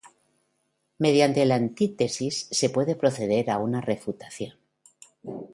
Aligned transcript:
Mediante 0.97 1.45
la 1.45 1.53
antítesis 1.53 2.47
se 2.49 2.71
puede 2.71 2.95
proceder 2.95 3.51
a 3.51 3.59
una 3.59 3.81
refutación. 3.81 4.57